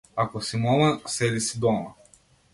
Ако 0.15 0.41
си 0.47 0.57
мома, 0.57 0.89
седи 1.05 1.41
си 1.49 1.59
дома. 1.67 1.89